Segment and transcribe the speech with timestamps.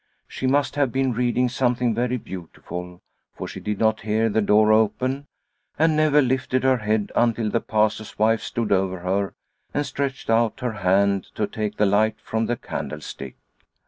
[0.27, 3.03] She must have been reading something very beautiful
[3.35, 5.27] for she did not hear the door open,
[5.77, 9.35] and never lifted her head until the Pastor's wife stood over her
[9.75, 13.35] and stretched out her hand to take the light from the candlestick.